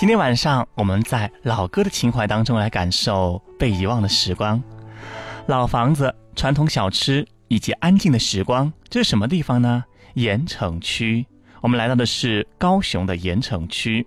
[0.00, 4.62] 今天晚上我们在老歌的情怀当中来感受被遗忘的时光，
[5.44, 9.84] 老房子、传统小吃以及安静的时光，这是什么地方呢？
[10.14, 11.26] 盐城区。
[11.60, 14.06] 我们来到的是高雄的盐城区。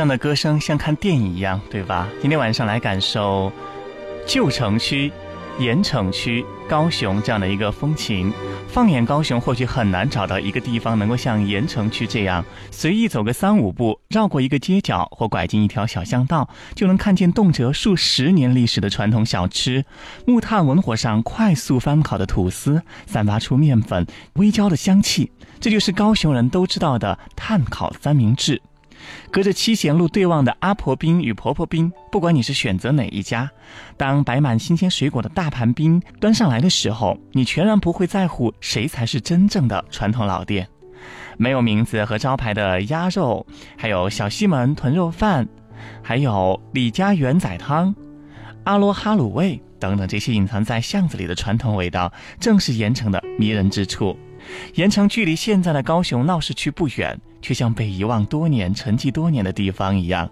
[0.00, 2.08] 这样的歌声像看电影一样，对吧？
[2.22, 3.52] 今天晚上来感受
[4.26, 5.12] 旧城区、
[5.58, 8.32] 盐城区、高雄这样的一个风情。
[8.66, 19.84] 放眼高雄，或许很难找到一个地方能够像盐城区这样，随意走个三五步，绕过一个街角或拐进一条小巷道，就能看见动辄数十年历史的传统小吃。
[20.24, 24.06] 木炭文火上快速翻烤的吐司，散发出面粉
[24.36, 25.30] 微焦的香气，
[25.60, 28.62] 这就是高雄人都知道的炭烤三明治。
[29.30, 33.50] 隔着七贤路对望的阿婆冰与婆婆冰，不管你是选择哪一家，
[33.96, 40.68] 当摆满新鲜水果的大盘冰端上来的时候，你全然不会在乎谁才是真正的传统老店。
[41.36, 43.46] 没有名字和招牌的鸭肉，
[43.76, 45.48] 还有小西门豚肉饭，
[46.02, 47.94] 还有李家圆仔汤、
[48.64, 54.18] 阿罗哈卤味等等这些隐藏在巷子里的传统味道，正是盐城的迷人之处。
[54.74, 60.28] 盐城距离现在的高雄闹市区不远，却像被遗忘多年、沉寂多年的地方一样。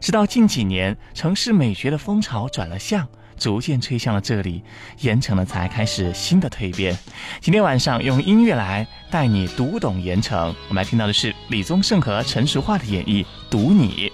[0.00, 3.06] 直到近几年，城市美学的风潮转了向，
[3.38, 4.62] 逐渐吹向了这里，
[5.00, 6.96] 盐城呢才开始新的蜕变。
[7.40, 14.10] 今天晚上用音乐来带你读懂盐城，我们来听到的是李宗盛和陈淑桦的演绎《读你》。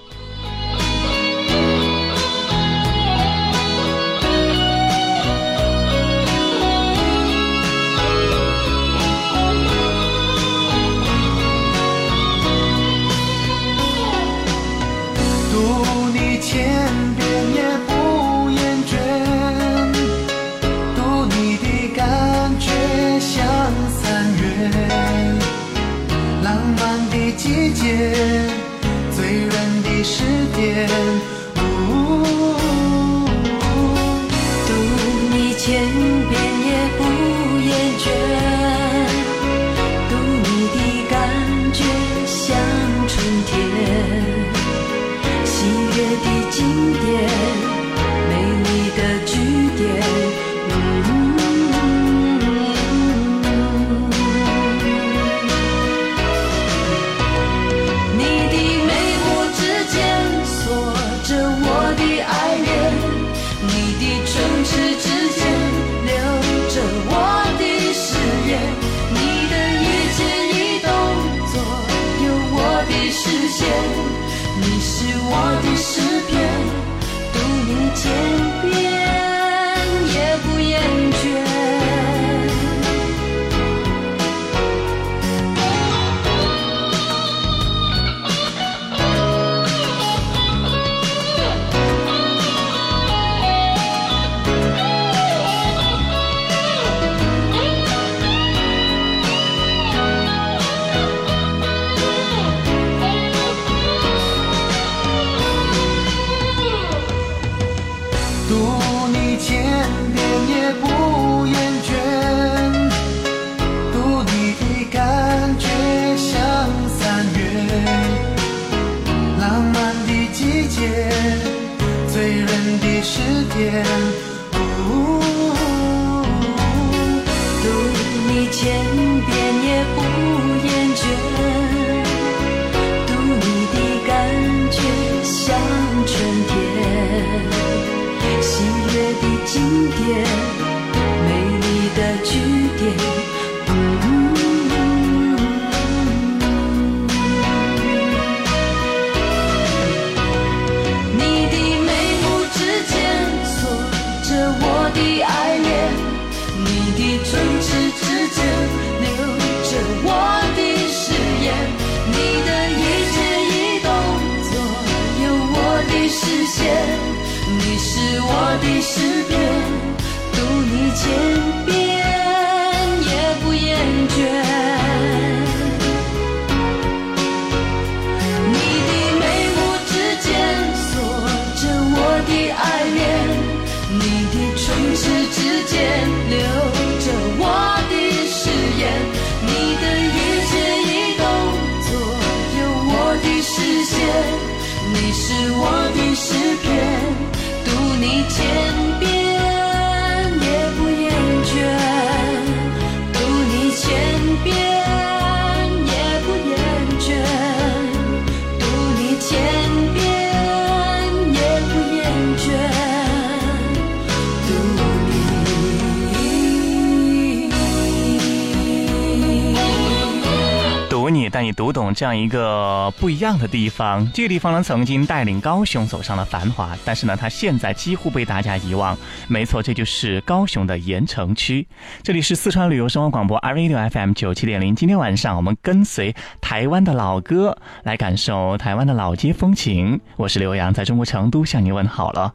[221.49, 224.07] 你读懂这样一个不一样的地方。
[224.13, 228.95] 这个地方呢，曾经带领高雄走上了繁华，但是呢，它现在几乎被大家遗忘。
[229.29, 231.67] 没错，这就是高雄的盐城区。
[232.03, 234.77] 这里是四川旅游生活广播 R A 六 F M 九七点零。
[234.77, 239.99] 今天晚上，我们跟随台湾的老歌来感受台湾的老街风情。
[240.17, 242.35] 我是刘洋，在中国成都向你问好了。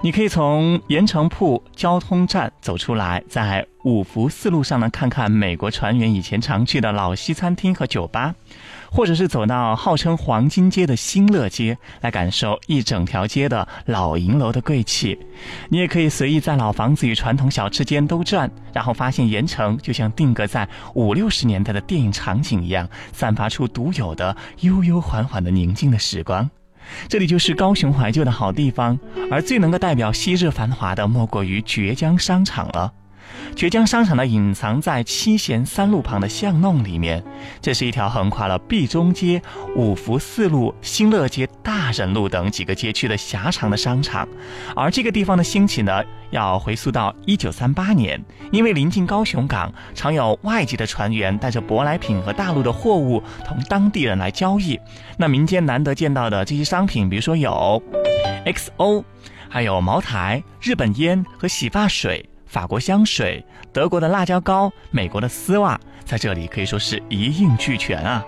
[0.00, 8.32] 你可以从盐城铺交通站走出来，在五福四路上呢，看看美国船员以前常去的老西餐厅和酒吧，
[8.92, 15.18] 或者是走到号称黄金街的新乐街，来感受一整条街的老银楼的贵气。
[15.68, 26.48] 你也可以随意在老房子与传统小吃间兜转，然后发现盐城就像定格在五六十年代的电影场景一样，散发出独有的悠悠缓缓的宁静的时光。
[27.08, 28.98] 这里就是高雄怀旧的好地方，
[29.30, 32.92] 而最能够代表昔日繁华的，莫过于绝江商场了。
[33.56, 37.22] 绝江商场呢，隐藏在七贤三路旁的巷弄里面。
[37.60, 39.40] 这是一条横跨了毕中街、
[39.74, 44.28] 五福四路、新乐街、大仁路等几个街区的狭长的商场。
[44.76, 54.78] 而这个地方的兴起呢，要回溯到一九三八年，因为临近高雄港，常有外籍的船员带着舶来品和大陆的货物同当地人来交易。
[55.16, 57.82] 那民间难得见到的这些商品，比如说有
[58.44, 59.02] XO，
[59.48, 62.27] 还有茅台、日本烟和洗发水。
[62.48, 68.24] 法国香水、德国的辣椒膏、美国的丝袜，在这里可以说是一应俱全啊！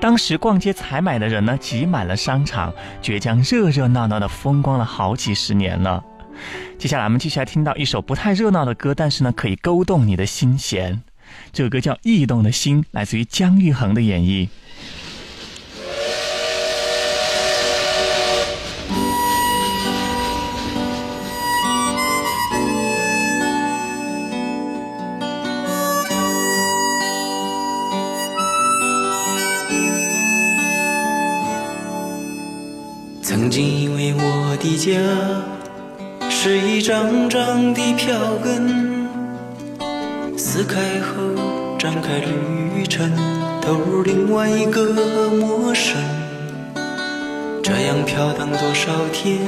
[0.00, 2.72] 当时逛街采买的人呢，挤满了商场，
[3.02, 6.02] 倔强热热闹闹的风光了好几十年了。
[6.78, 11.02] 接下来我们继续来听到一首不太热闹的歌，但是呢，可以勾动你的心弦。
[11.52, 14.48] 这首歌叫《异动的心》，来自于姜育恒的演绎。
[34.78, 34.92] 家
[36.30, 39.08] 是一张张的票根，
[40.38, 43.10] 撕开后展开旅程，
[43.60, 45.96] 投入另外一个陌生。
[47.60, 49.40] 这样飘荡多少天，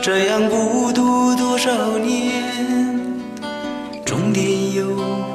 [0.00, 2.44] 这样孤独多少年，
[4.04, 4.86] 终点又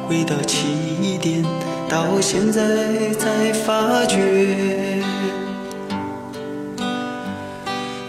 [0.08, 1.44] 回到起点，
[1.90, 2.62] 到现在
[3.20, 4.18] 才发觉。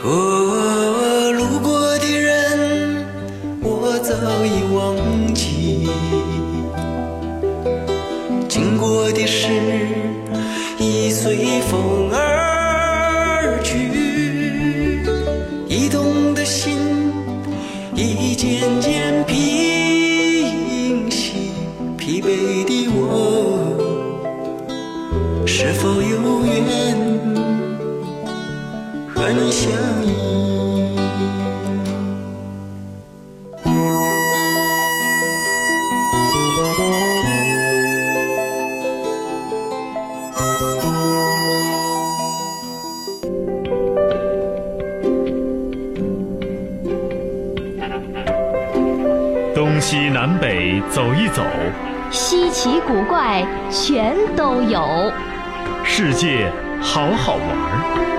[0.05, 3.07] 哦，路过的人，
[3.63, 4.13] 我早
[4.45, 4.97] 已忘
[5.33, 5.89] 记；
[8.49, 9.47] 经过的事，
[10.81, 11.92] 已随风
[49.55, 51.43] 东西南北走一走，
[52.11, 55.13] 稀奇古怪全都有，
[55.85, 58.12] 世界好好玩。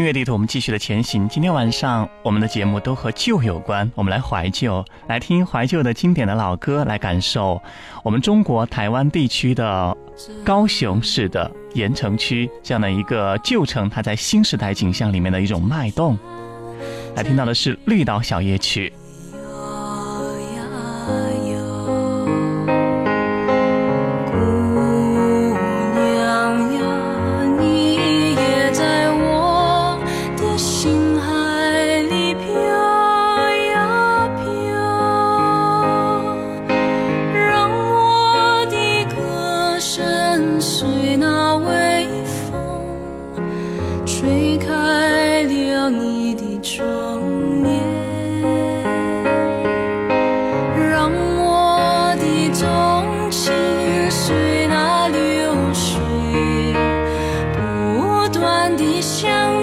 [0.00, 1.28] 音乐地图，我们继续的前行。
[1.28, 7.60] 今天晚上我们的节目都和旧有关，我们来怀旧，来听怀旧的经典的老歌，来感受
[8.02, 9.94] 我们中国台湾地区的
[10.42, 16.18] 高雄市的盐城区这样的一个旧城，它在新时代景象里面的一种脉动。
[17.14, 18.90] 来听到的是《绿岛小夜曲》。
[59.00, 59.59] 想。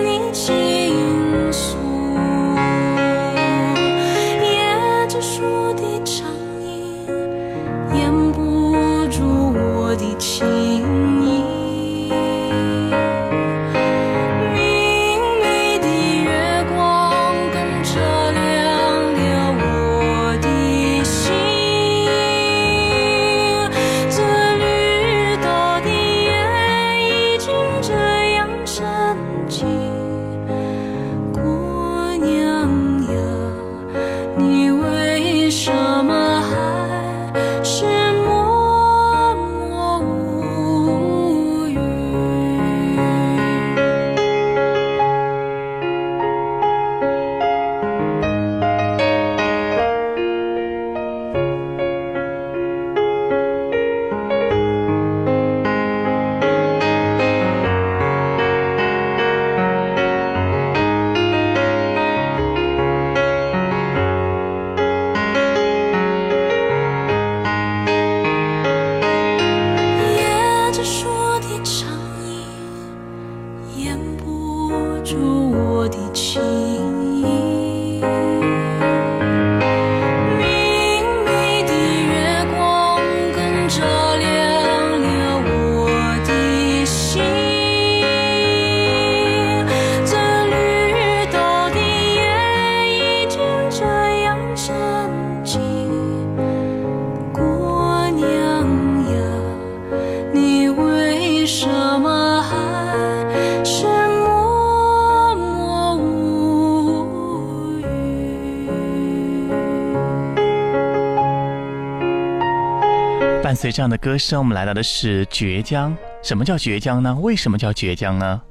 [113.78, 115.96] 这样的歌声，我们来到的是绝江。
[116.24, 117.16] 什么叫绝江呢？
[117.22, 118.42] 为什么叫绝江呢？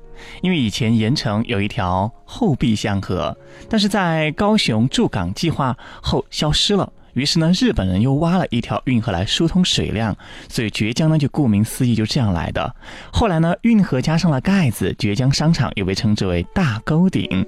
[0.41, 3.37] 因为以前盐城有一条后壁巷河，
[3.69, 6.93] 但是在高雄驻港计划后消失了。
[7.17, 10.15] 于是呢，日本人又挖了一条运河来疏通水量，
[10.51, 12.77] 所以绝江呢就顾名思义就这样来的。
[13.11, 17.47] 后来呢，运河加上了盖子，绝江商场又被称之为大沟顶。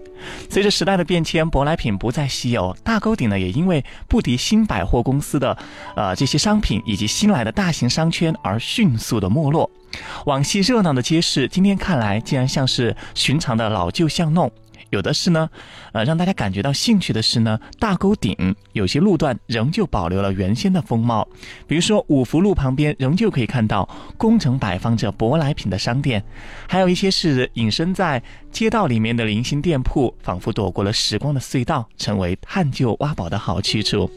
[0.48, 5.54] 随着时代的变迁，舶来品不再稀有，大沟顶呢也因为不敌新百货公司的
[5.94, 9.70] 呃这些商品以及新来的大型商圈而迅速的没落。
[10.24, 14.50] 往昔热闹的街市，今天看来竟然像是寻常的老旧巷弄。
[14.90, 15.48] 有的是呢，
[15.92, 21.26] 呃，让大家感觉到兴趣的是呢，大沟顶有些路段仍旧保留了原先的风貌，
[21.66, 26.22] 比如说五福路旁边仍旧可以看到工程摆放着舶来品的商店，
[26.68, 34.10] 还有一些是隐身在街道里面的零星店铺，仿佛躲过了时光的隧道，成为探究挖宝的好去处。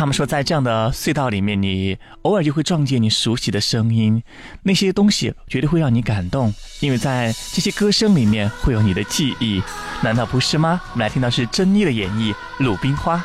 [0.00, 4.22] 他们说，在这样的隧道里面，你偶尔就会撞见你熟悉的声音，
[4.62, 9.62] 那些东西绝对会让你感动，因为在这些歌声里面会有你的记忆，
[10.02, 10.80] 难道不是吗？
[10.92, 13.18] 我们来听到是珍妮的演绎《鲁冰花》。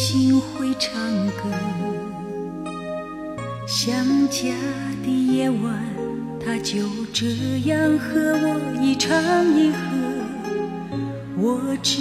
[0.00, 0.92] 心会唱
[1.30, 1.50] 歌，
[3.66, 3.92] 想
[4.28, 4.54] 家
[5.02, 5.74] 的夜晚，
[6.38, 7.26] 它就这
[7.64, 9.12] 样和我一唱
[9.56, 9.78] 一和。
[11.36, 11.98] 我知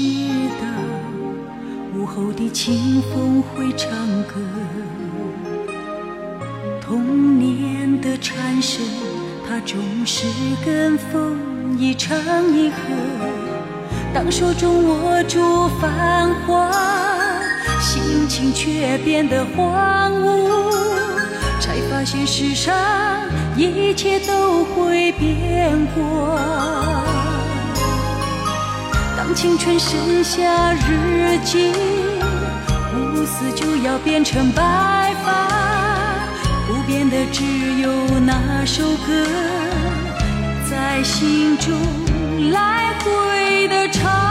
[0.62, 0.68] 道
[1.98, 3.90] 午后的清风会唱
[4.26, 4.36] 歌，
[6.80, 8.86] 童年的蝉声，
[9.50, 10.28] 它总是
[10.64, 11.36] 跟风
[11.80, 12.16] 一唱
[12.56, 12.78] 一和。
[14.14, 16.72] 当手中握住繁华，
[17.80, 20.72] 心情却变得荒芜，
[21.60, 22.74] 才发现世上
[23.56, 26.40] 一切都会变过。
[29.16, 31.72] 当青春剩下日记，
[32.96, 35.48] 乌丝就要变成白发，
[36.68, 37.44] 不变的只
[37.82, 39.26] 有那首歌，
[40.70, 41.74] 在心中
[42.52, 44.27] 来回的唱。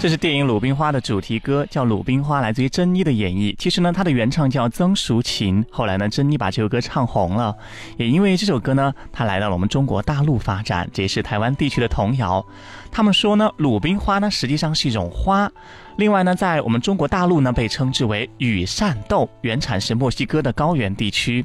[0.00, 3.54] 这是电影《鲁冰花》的主题歌，叫《鲁冰花》，来自于珍妮的演绎。
[3.58, 7.54] 其实呢，它的原唱叫曾淑琴，后来呢，珍妮把这首歌唱红了。
[7.98, 12.42] 也因为这首歌呢，她来到了我们中国大陆发展，这也是台湾地区的童谣。
[12.90, 15.52] 他们说呢，鲁冰花呢实际上是一种花。
[15.98, 21.44] 另外呢，在我们中国大陆呢，被称之为羽扇豆，原产是墨西哥的高原地区。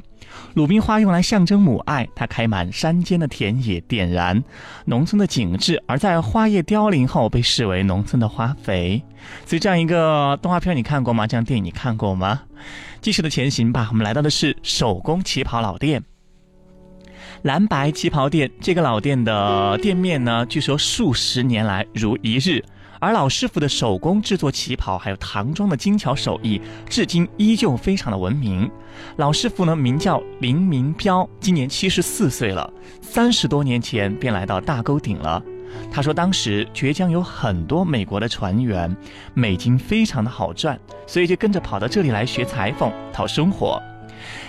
[0.54, 4.42] 鲁冰花用来象征母爱，它开满山间的田野，点燃
[4.86, 9.02] 农村的景致；而在花叶凋零后，被视为农村的花肥。
[9.44, 11.26] 所以这样一个动画片你看过吗？
[11.26, 12.42] 这样电影你看过吗？
[13.00, 16.02] 继续的前行吧，我们来到的是手工旗袍老店。
[17.42, 22.64] 蓝白旗袍店这个老店的店面呢，据说数十年来如一日，
[23.06, 28.68] 而老师傅的手工制作旗袍还有唐装的精巧手艺，至今依旧非常的闻名。
[29.14, 32.68] 老师傅呢名叫林明彪，今年七十四岁了，
[33.00, 35.40] 三十多年前便来到大沟顶了。
[35.88, 38.92] 他说，当时浙江有很多美国的船员，
[39.34, 43.80] 美金非常的好赚，所以就跟着跑到这里来学裁缝讨生活。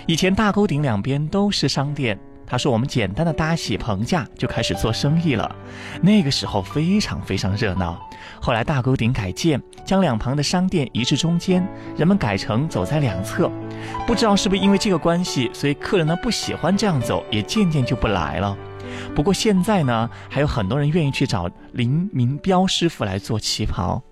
[0.08, 2.18] 以前大沟顶两边都是商店。
[2.48, 5.54] 他说：“我们简单的搭起棚架就开始做生意了，
[6.00, 8.00] 那个时候非常非常热闹。
[8.40, 11.62] 后来大沟顶改建，将两旁的商店移至中间，
[11.96, 13.50] 人们改成走在两侧。
[14.06, 18.56] 不知道是不是因为这个关系，所以客人呢不喜欢这样走，也渐渐就不来了。
[19.14, 24.02] 不过现在呢，还有很多人愿意去找林明彪师傅来做旗袍。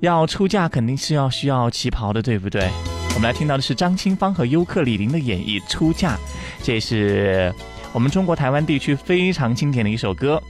[0.00, 2.70] 要出嫁肯定是要需要旗袍的，对不对？
[3.14, 6.10] 我们来听到的是张清芳和尤克里林的演绎《出嫁》，
[6.62, 7.52] 这是
[7.92, 10.42] 我们中国台湾地区非常经典的一首歌。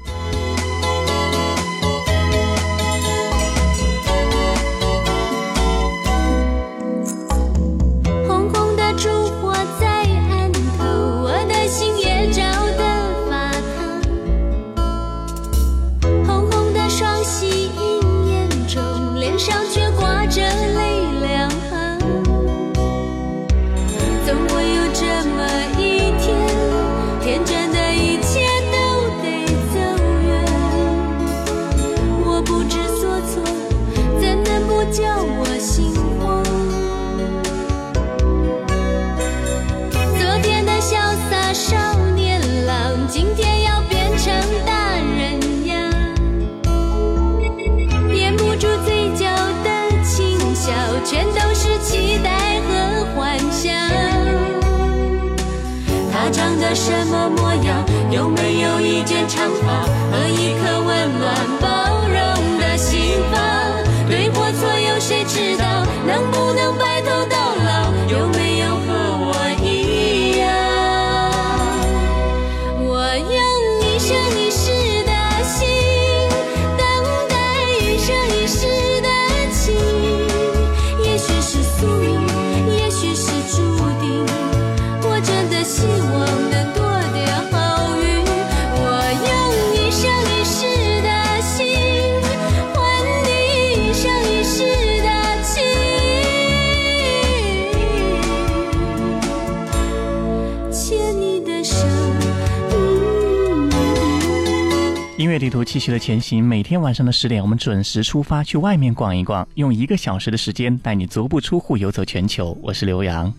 [105.47, 112.59] 地图继续的前行，每天晚上的十点，我们准时出发去外面逛一逛，用一个小时的时间带你足不出户游走全球。
[112.61, 113.33] 我是刘洋。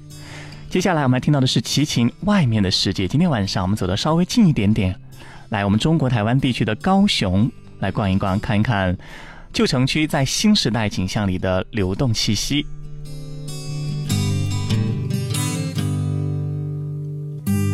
[0.70, 3.06] 接下来我们来听到的是齐秦《外面的世界》。
[3.10, 4.96] 今天晚上我们走的稍微近一点点，
[5.50, 8.98] 来我们中国台湾地区的高雄来逛一逛，看一看
[9.52, 12.66] 旧城区在新时代景象里的流动气息。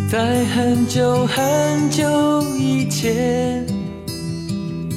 [0.10, 3.63] 在很久很久以前，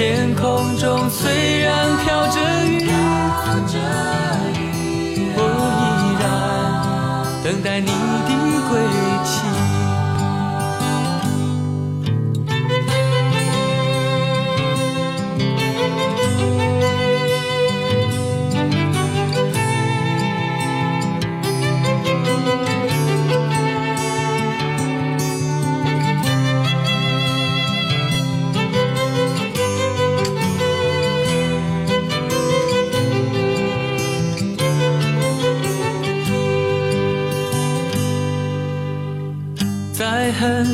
[0.00, 2.88] 天空中虽然飘着雨，
[5.36, 5.38] 我
[5.76, 5.82] 依
[6.22, 6.24] 然
[7.44, 8.30] 等待你的
[8.70, 9.09] 归来。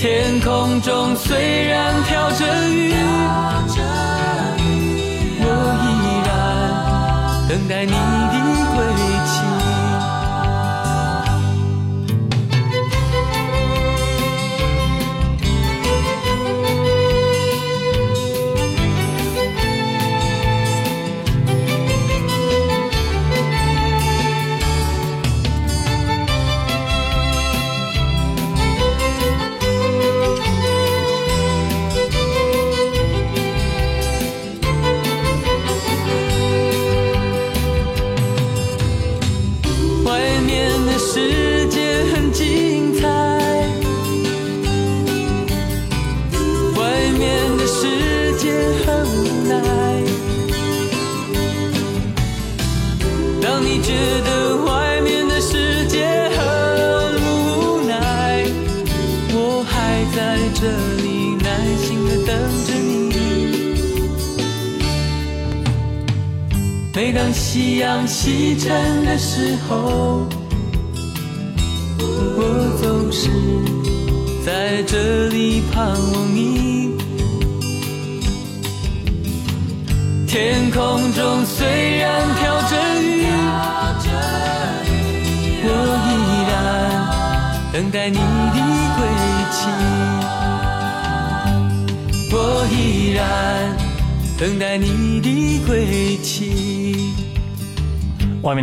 [0.00, 2.94] 天空中虽然飘着雨，
[5.42, 5.46] 我
[5.84, 5.86] 依
[6.26, 6.28] 然
[7.46, 8.19] 等待你。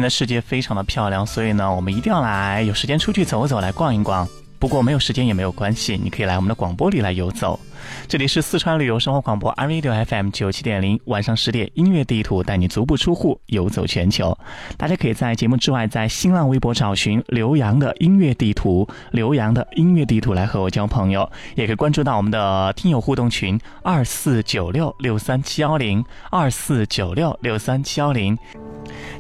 [0.10, 4.28] 世界非常的漂亮，所以呢，我们一定要来，有时间出去走走，来逛一逛。
[4.60, 7.60] 不过没有时间也没有关系，你可以来我们的广播里来游走。
[8.08, 14.38] 这里是四川旅游生活广播 iRadio FM 九七点零，晚上十点音乐地图带你足不出户游走全球。
[14.76, 28.38] 大家可以在节目之外，在新浪微博找寻刘洋的音乐地图，刘洋的音乐地图来和我交朋友，也可以关注到我们的听友互动群二四九六六三七幺零二四九六六三七幺零。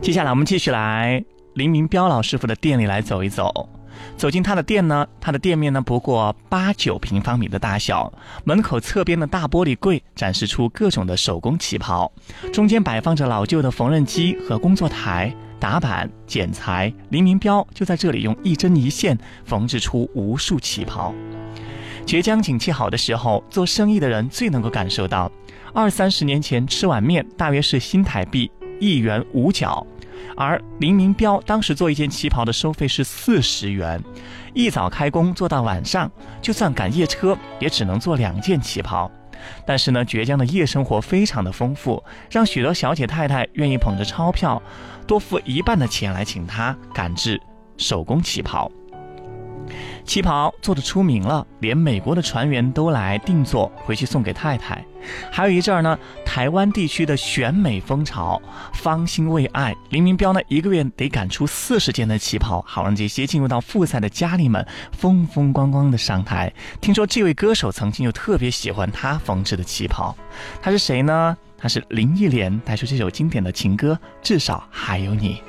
[0.01, 1.23] 接下来我们继续来
[1.53, 3.69] 林明彪老师傅的店里来走一走。
[4.15, 8.11] 走进他的店呢，他的店面呢不过八九平方米的大小，
[8.43, 12.11] 门口侧边的大玻璃柜展示出各种的手工旗袍，
[12.51, 21.13] 中间摆放着老旧的缝纫机和工作台，打板剪裁，林明标就在这里用一针一线缝制出无数旗袍。
[22.05, 25.29] 浙江景气好的时候，做生意的人最能够感受到，
[25.73, 29.85] 二三十年前吃碗面大约是新台币一元五角。
[30.35, 34.01] 而林明标当时做一件旗袍的收费是四十元，
[34.53, 39.11] 一早开工做到晚上，就算赶夜车也只能做两件旗袍。
[39.65, 44.61] 但是呢，倔强的夜生活非常的丰富，让许多小姐太太愿意捧着钞票，
[45.05, 47.39] 多付一半的钱来请他赶制
[47.77, 48.71] 手工旗袍。
[50.07, 54.81] 旗袍做的出名了，连美国的船员都来定做回去送给太太。
[55.29, 58.41] 还有一阵儿呢，台湾地区的选美风潮，
[58.73, 66.51] 芳心为爱，林明彪呢一个月得赶出四十件的旗袍，好让这些进入到复赛的佳丽们风风光光的上台。
[66.79, 70.15] 听说这位歌手曾经就特别喜欢他缝制的旗袍，
[70.61, 71.37] 他是谁呢？
[71.57, 75.41] 他是林忆莲，带出这首经典的情歌，至少还有你。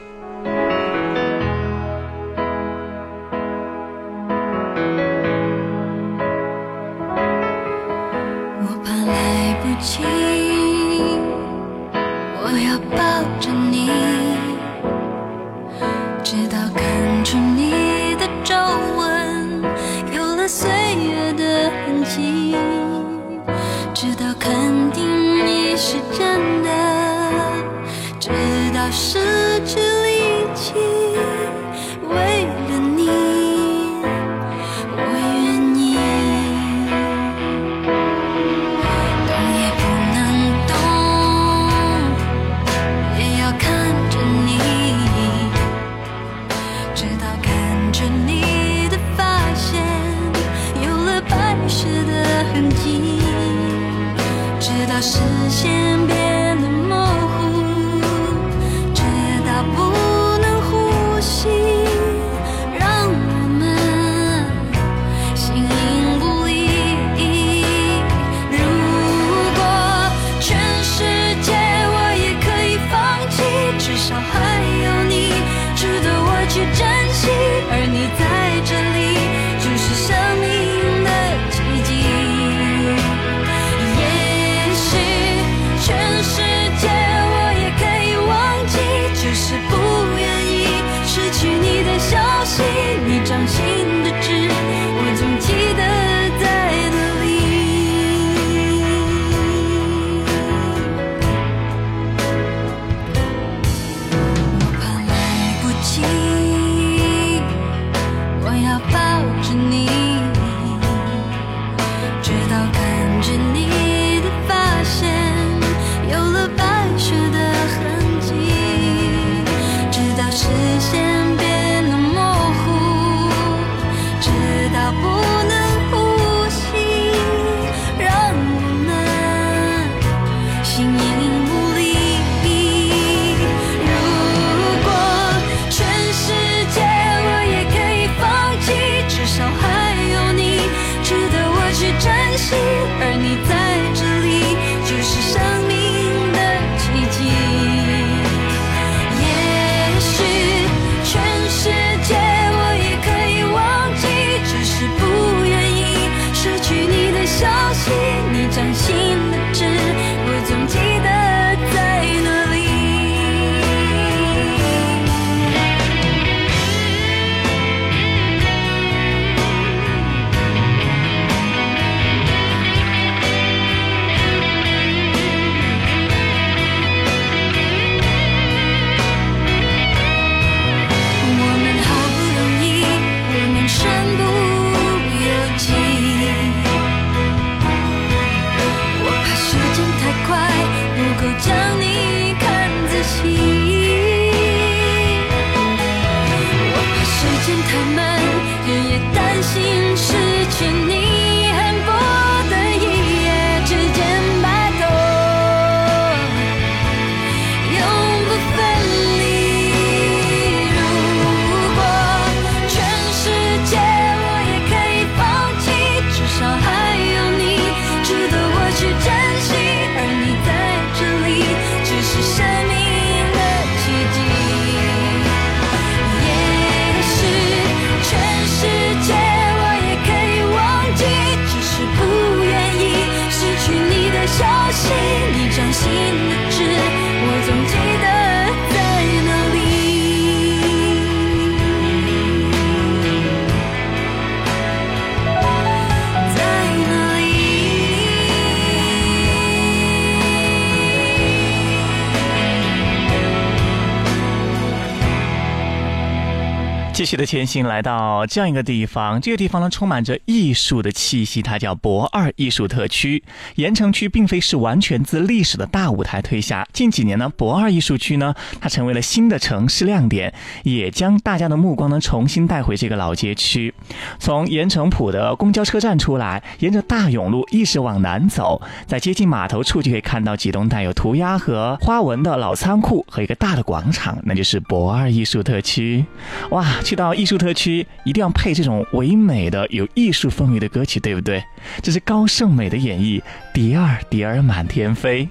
[256.99, 263.23] 继续的前行，来到这样一个地方，这个地方呢充满着艺术的气息，它叫博二艺术特区。
[263.55, 270.35] 盐城区并非是完全自历史的大舞台推下，近几年呢，博二艺术区呢，它成为了新的城市亮点，
[270.65, 273.73] 也将大家的目光呢重新带回这个老街区。
[274.19, 286.05] 从盐城浦的公交车站出来，沿着大永路一直往南走，在接近码头处就可以看到几栋带有涂鸦和花纹的老仓库和一个大的广场，那就是博二艺术特区。
[286.51, 286.67] 哇！
[286.89, 291.45] 去到艺术特区，一定要配这种唯美的、有艺术氛围的歌曲，对不对？
[291.83, 293.21] 这是高胜美的演绎，
[293.53, 295.27] 《蝶儿蝶儿满天飞》。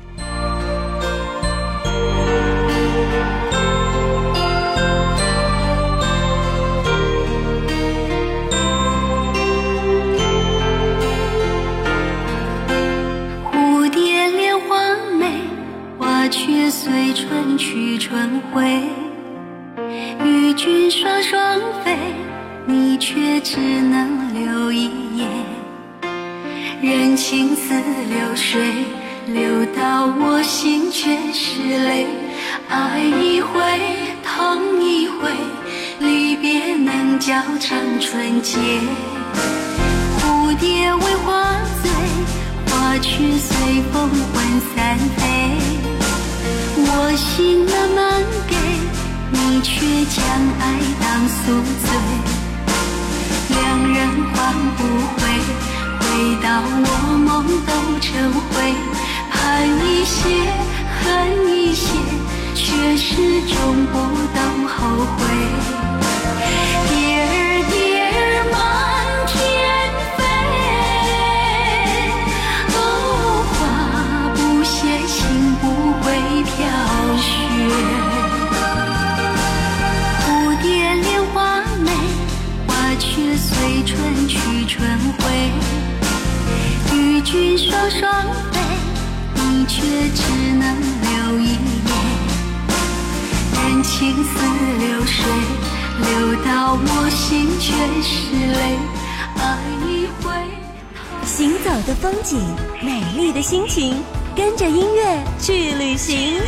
[13.51, 15.39] 蝴蝶恋花美，
[15.97, 19.07] 花却随春去春回。
[20.58, 21.95] 君双双飞，
[22.66, 25.30] 你却只能留一眼。
[26.82, 27.76] 人情似
[28.10, 28.60] 流水，
[29.28, 32.08] 流到我心却是泪。
[32.70, 33.62] 爱一回，
[34.26, 35.30] 痛一回，
[35.99, 38.58] 离别能较长春节。
[40.18, 41.91] 蝴蝶为花醉，
[42.66, 45.22] 花却随风魂散飞。
[46.80, 48.55] 我心慢慢给，
[49.32, 49.71] 你却
[50.05, 50.23] 将
[50.59, 50.63] 爱
[50.99, 51.86] 当宿醉。
[53.49, 53.57] 两
[53.93, 53.97] 人
[54.34, 54.36] 换
[54.78, 54.80] 不
[55.15, 55.19] 回，
[55.99, 56.01] 回
[56.41, 56.86] 到我
[57.17, 57.28] 梦
[57.65, 57.69] 都
[57.99, 58.07] 成
[58.49, 58.73] 灰。
[59.32, 59.36] 盼
[59.86, 60.17] 一些，
[60.99, 61.05] 恨
[61.49, 61.86] 一些，
[62.55, 63.55] 却始终
[63.91, 63.95] 不
[64.34, 64.75] 懂后
[65.17, 65.57] 悔。
[83.88, 84.85] 春去春
[85.17, 85.23] 回。
[86.93, 88.59] 与君双双飞，
[89.33, 89.81] 你却
[90.13, 90.21] 只
[90.59, 91.91] 能留一眼。
[93.53, 94.29] 人情似
[94.77, 95.23] 流水，
[96.01, 97.71] 流到我心却
[98.03, 98.11] 是
[98.51, 98.77] 泪。
[99.38, 99.41] 爱
[99.88, 99.88] 一
[100.21, 100.25] 回。
[101.25, 102.41] 行走的风景，
[102.81, 104.03] 美丽的心情，
[104.35, 106.41] 跟着音乐去旅行。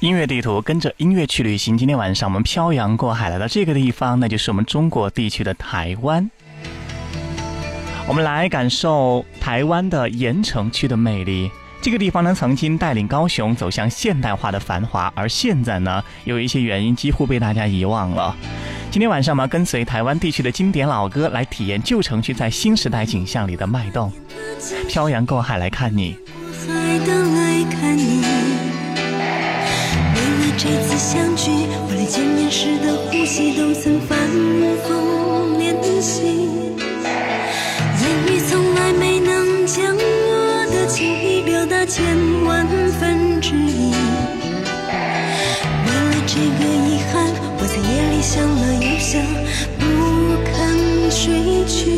[0.00, 1.76] 音乐地图跟着音乐去旅行。
[1.76, 6.30] 今天晚上我们漂洋过海来到这个地方，那就是我们中国地区的台湾。
[8.08, 11.50] 我们来感受台湾的盐城区的魅力。
[11.82, 18.34] 这个地方呢，曾经带领高雄走向现代化的繁华，而现在呢，有一些原因几乎被大家遗忘了。
[18.90, 24.10] 今天晚上，我们跟随台湾地区的经典老歌，来体验旧城区在新时代景象里的脉动。
[24.88, 26.16] 漂洋过海来看你，
[30.62, 31.50] 这次相聚，
[31.88, 34.18] 我连见面时的呼吸，都曾反
[34.84, 36.20] 复练习。
[37.96, 42.04] 言语从来没能将我的情意表达千
[42.44, 42.68] 万
[43.00, 43.90] 分之一。
[45.86, 47.24] 为了这个遗憾，
[47.56, 49.16] 我在夜里想了又想，
[49.78, 49.82] 不
[50.44, 51.88] 肯睡去。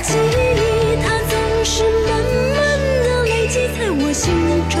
[0.00, 2.16] 记忆它总是慢
[2.56, 2.58] 慢
[3.04, 4.32] 的累积在我心
[4.70, 4.80] 中，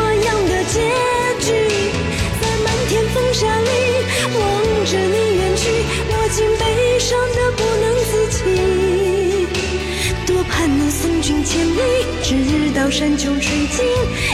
[12.21, 13.85] 直到山穷水尽，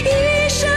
[0.04, 0.77] 一生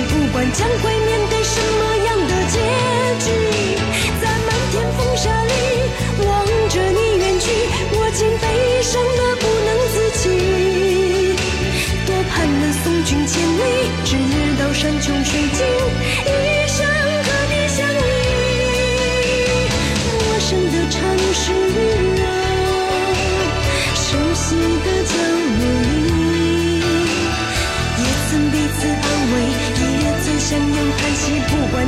[0.00, 0.91] 不管将会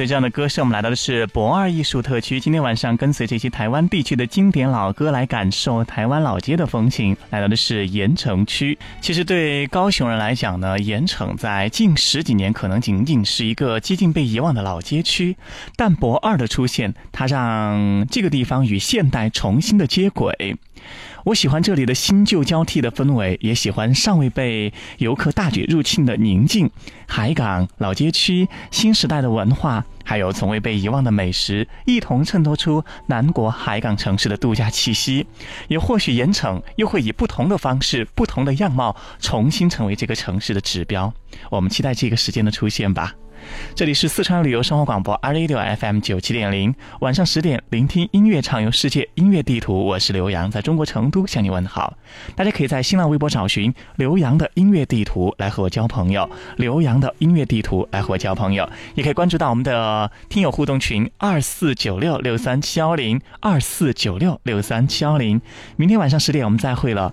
[0.00, 2.40] 随这样的歌声，我们来到的是博二艺术特区。
[2.40, 8.78] 今天晚上跟随这些台湾地区的经典老歌来感受台湾老街的风情，来到的是盐城区。
[9.02, 15.36] 其实对高雄人来讲呢，盐城在近十几年可能仅仅是一个接近被遗忘的老街区，
[15.76, 20.56] 但博二的出现，它让这个地方与现代重新的接轨。
[21.30, 26.68] 我喜欢这里的新旧交替的氛围，也喜欢尚未被游客大举入侵的宁静。
[27.06, 35.24] 海港、老街区、新时代的文化，还有从未被遗忘的美食，一同衬托出南国海港城市的度假气息。
[35.68, 41.14] 也或许盐城又会以不同的方式、不同的样貌，重新成为这个城市的指标。
[41.48, 43.14] 我们期待这个时间的出现吧。
[43.74, 49.86] 这里是四川旅游生活广播 Radio FM 九七点零，晚上十点聆听音乐，畅游世界音乐地图。
[49.86, 51.96] 我是刘洋，在中国成都向你问好。
[52.34, 65.40] 大家可以在新浪微博找寻刘洋的音乐地图来和我交朋友，刘洋的音乐地图来和我交朋友，也可以关注到我们的听友互动群二四九六六三七幺零二四九六六三七幺零。
[65.76, 67.12] 明天晚上十点我们再会了。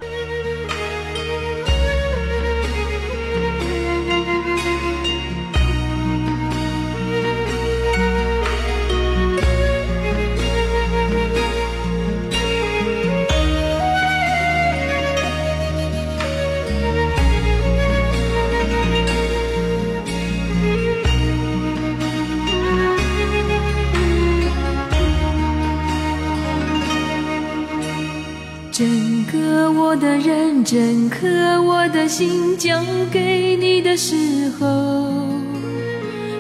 [32.18, 34.16] 心交给你的时
[34.60, 34.66] 候，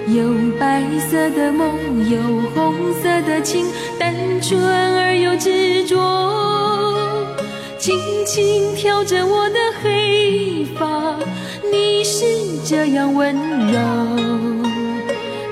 [0.07, 0.23] 有
[0.59, 1.69] 白色的梦，
[2.09, 2.19] 有
[2.55, 3.63] 红色的情，
[3.99, 4.11] 单
[4.41, 5.95] 纯而又执着，
[7.77, 11.15] 轻轻挑着我的黑发，
[11.71, 12.25] 你是
[12.65, 13.35] 这样温
[13.71, 13.79] 柔，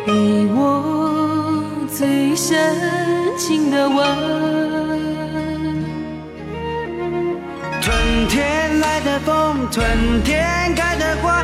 [0.07, 0.11] 给
[0.55, 1.63] 我
[1.95, 2.75] 最深
[3.37, 4.14] 情的吻。
[9.75, 11.43] 春天开的花，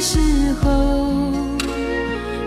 [0.00, 0.18] 时
[0.62, 0.70] 候，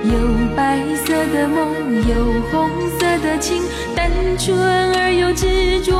[0.04, 0.12] 有
[0.56, 1.68] 白色的梦，
[2.10, 3.62] 有红色的情，
[3.95, 4.58] 单纯
[4.95, 5.93] 而又执着，